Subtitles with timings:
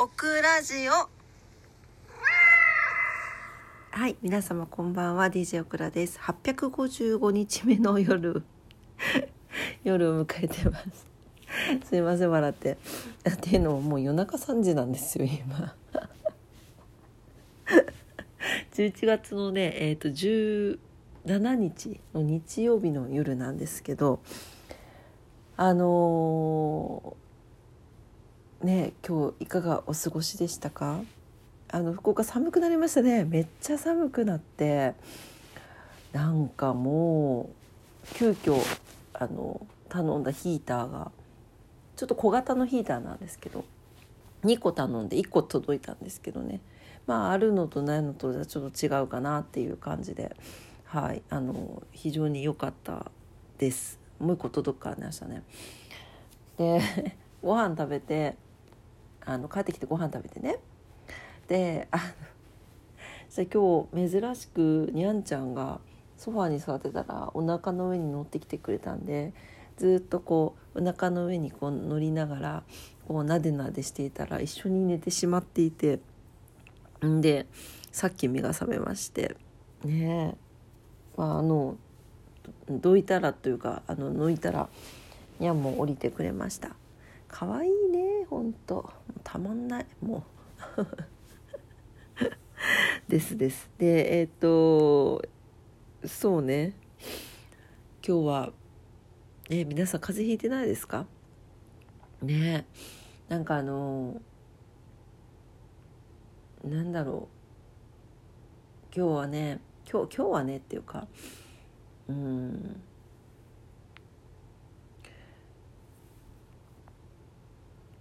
[0.00, 0.92] オクラジオ。
[3.90, 5.26] はい皆様こんばんは。
[5.26, 6.20] DJ オクラです。
[6.20, 8.44] 855日目の夜。
[9.82, 11.04] 夜を迎えてます。
[11.84, 12.78] すいません笑って。
[13.28, 15.74] っていうのももう夜中3時なんですよ今。
[18.74, 24.20] 11月のねえっ、ー、と17日の日曜日の夜なんですけど
[25.56, 27.27] あのー、
[28.62, 31.00] ね今日いかがお過ごしでしたか？
[31.70, 33.24] あの福岡寒くなりましたね。
[33.24, 34.94] めっちゃ寒くなって
[36.12, 37.50] なんかも
[38.04, 38.58] う急遽
[39.12, 41.12] あの頼んだヒーターが
[41.96, 43.64] ちょっと小型のヒーターなんですけど
[44.44, 46.60] 2個頼んで1個届いたんですけどね。
[47.06, 50.36] まああるのとないのとじゃちょっと違うかなっていう感じで
[50.84, 53.10] はいあの非常に良かった
[53.58, 54.00] です。
[54.18, 55.42] もう一個届くかましたね。
[56.56, 56.80] で
[57.42, 58.36] ご飯食べて
[59.24, 60.58] あの帰ってきてご飯食べてね。
[61.48, 62.02] であの
[63.92, 65.80] 今日珍しくにゃんちゃんが
[66.16, 69.32] ソファーに座ってたらお腹の上に乗ってきてくれたんで
[69.76, 72.62] ずっとこうお腹の上にこう乗りながら
[73.06, 76.00] こうなでなでしていたら一緒に寝てしまっていて
[77.04, 77.46] んで
[77.92, 79.36] さっき目が覚めまして
[79.84, 80.36] ねえ、
[81.16, 81.76] まあ、あの
[82.68, 84.68] どいたらというかあの抜いたら
[85.38, 86.70] にゃんも降りてくれました。
[87.28, 88.90] 可愛いねほんと。
[89.30, 90.24] たまんないも
[90.78, 90.86] う。
[93.10, 93.70] ですです。
[93.76, 95.22] でえっ、ー、と
[96.06, 96.72] そうね。
[98.02, 98.52] 今日は
[99.50, 101.04] え皆さん風邪ひいてないですか？
[102.22, 102.66] ね
[103.28, 104.18] なんかあの
[106.64, 107.28] なんだろ
[108.90, 108.96] う。
[108.96, 111.06] 今日はね今日今日はねっていうか
[112.08, 112.80] うん。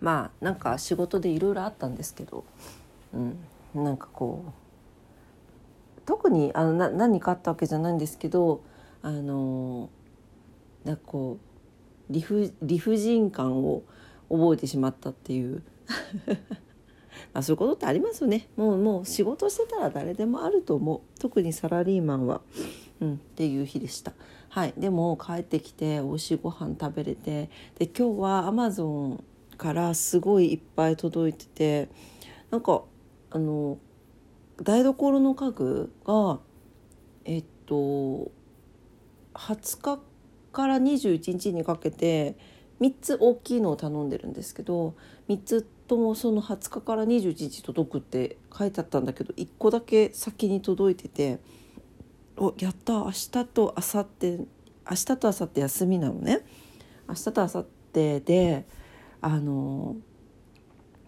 [0.00, 2.44] まあなんか仕事でいろいろあったんですけど、
[3.12, 3.38] うん、
[3.74, 4.52] なんかこう
[6.06, 8.62] 特にあのな何かあったわけじゃないんですけど
[9.02, 9.90] あの
[10.84, 11.38] なんかこ
[12.08, 13.82] う理不理不尽感を
[14.28, 15.62] 覚えてしまったっていう。
[17.34, 18.48] まあそういうことってありますよね。
[18.56, 21.00] もうもう仕事してたら誰でもあると思う。
[21.20, 22.40] 特にサラリーマンは、
[23.00, 24.12] うん、っていう日でした。
[24.48, 24.74] はい。
[24.76, 29.24] でも帰ってきて美味しいご飯食べれてで今日はアマゾン
[29.60, 31.90] からすごいいっぱい届いてて
[32.50, 32.82] なんか
[33.30, 33.76] あの
[34.62, 36.40] 台所の家具が
[37.26, 38.32] えっと
[39.34, 40.00] 20日
[40.52, 42.38] から21日にかけて
[42.80, 44.94] 3つ大きいのを頼んでるんですけど
[45.28, 51.38] 3つともその20日から21日届くって書いてあったんだけど1個だけ先に届いてて
[52.38, 56.40] おやった明日と明後日明日と明後日休みなのね。
[57.06, 58.79] 明日と明後日で
[59.22, 59.96] あの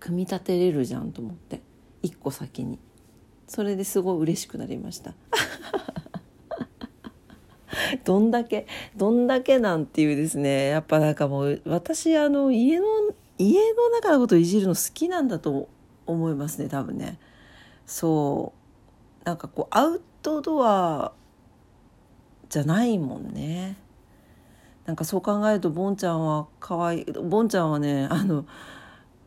[0.00, 1.62] 組み立てれるじゃんと思って。
[2.02, 2.78] 1個先に。
[3.46, 5.14] それですごい嬉しくなりました。
[8.04, 8.66] どんだけ
[8.96, 10.68] どんだけなんていうですね。
[10.68, 12.86] やっぱなんかもう私あの家の
[13.38, 15.68] 家の中のことをいじるの好きなんだと
[16.06, 17.18] 思いますね多分ね。
[17.86, 18.52] そ
[19.22, 19.24] う。
[19.24, 21.12] なんかこうアウトドア
[22.48, 23.76] じゃないもんね。
[24.86, 28.44] なんかそう考えるとボンちゃんは可愛いボンちゃんはねあの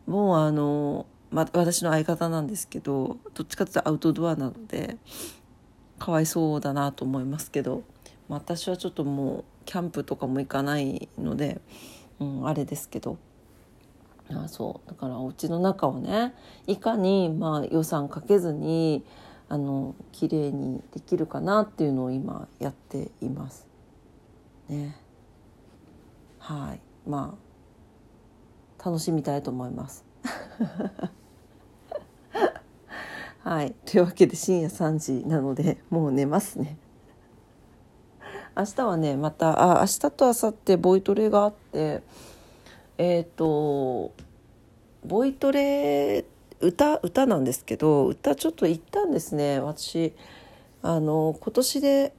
[0.07, 4.97] ボンはあの、ま、私の相方なんですけどどっちかっていうとアウトドアなので
[5.99, 7.81] かわいそうだなと思いますけど、
[8.29, 11.59] 私はちょっともうキャンプとかも行かないので、
[12.19, 13.17] うん、あれですけど
[14.29, 16.35] あそうだからお家の中をね
[16.67, 19.03] いかにまあ予算かけずに
[19.49, 23.65] あの綺麗にできるかなっていうのを今やっています。
[24.69, 25.06] ね。
[26.47, 27.37] はいま
[28.79, 30.05] あ楽しみたいと思います。
[33.43, 36.77] はいというわけで深夜3時なのでもう寝ますね。
[38.55, 42.01] 明日はねまたあ明日と明後日ボイトレがあって。
[42.97, 44.13] えっ、ー、と
[45.05, 46.23] ボイトレ
[46.61, 50.13] 歌歌なんですけど歌ちょっと行ったんですね私
[50.81, 52.13] あの今年で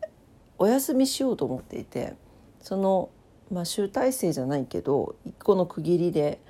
[0.58, 2.14] お休みしようと思っていて
[2.60, 3.08] その、
[3.50, 6.40] まあ、集大成じゃないけど一個の区切りで、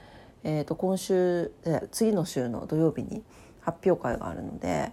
[0.43, 1.53] えー、と今週
[1.93, 3.23] 次の週の土曜日に
[3.61, 4.93] 発表会があるので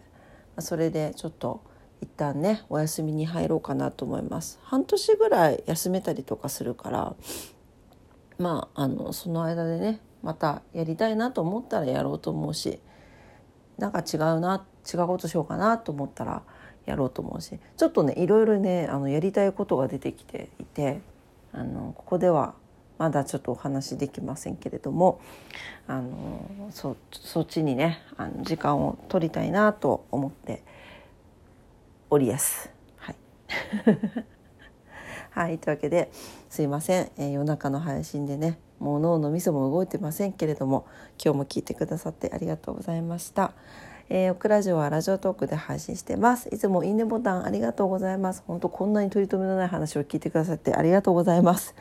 [0.60, 1.62] それでちょっと
[2.02, 4.60] 一旦ねお休みに入ろうかなと思います。
[4.63, 7.16] 半年ぐらい休めたりとかするから
[8.38, 12.80] まああのその間でねまたやりたいなと思ったらやろうと思うし
[13.78, 16.44] なんか違うな違うことしようかなと思ったら
[16.86, 21.02] やろうと思うしちょっとねいろいろねあのやりたいことが出てきていて
[21.56, 22.54] あのここでは
[22.98, 25.22] まだちょっとお話できませんけれども
[25.88, 30.63] あのそそっちにねあの時間を取りたいなと思って
[32.10, 32.69] おりやす。
[32.98, 33.16] はい、
[35.31, 36.12] はい、というわけで
[36.50, 40.86] すいません、えー、夜中の配信でねもう脳のみそも動いてませんけれども
[41.24, 43.54] 今日も聞いてくださってありがとうございました。
[44.07, 46.48] えー、オクラジオはラジオトークで配信してます。
[46.54, 48.44] いつもいいねボタンありがとうございます。
[48.46, 51.75] 本当こんなに取り留めのない話を聞いてくださってありがとうございます。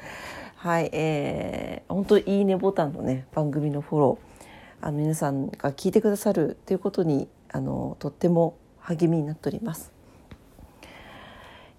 [0.56, 4.44] はい、えー、本当いいねボタンのね番組のフォロー
[4.80, 9.92] あの皆さんが聞いてくださるということにあのとっても励みになっております。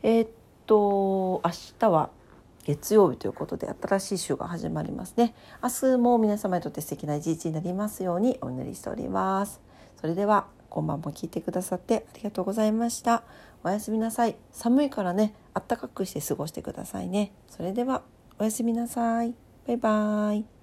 [0.03, 0.29] えー、っ
[0.67, 2.11] と明日は
[2.65, 5.33] 月曜日ということで新しい週が始まりますね。
[5.63, 9.64] 明日も皆様にとって素敵な一日になりますようにお祈りしております。
[9.99, 13.23] それでは今晩も聞いてくださってありがとうございました。
[13.63, 14.35] おやすみなさい。
[14.51, 17.31] 寒いからね、あったかくして過ごしてくださいね。
[17.49, 18.03] それでは
[18.37, 19.33] おやすみなさい。
[19.67, 20.54] バイバーイ。